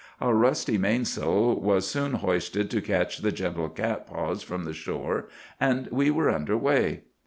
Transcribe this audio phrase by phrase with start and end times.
[0.19, 5.85] Our rusty mainsail was soon hoisted to catch the gentle catspaws from the shore, and
[5.91, 7.03] we were underway.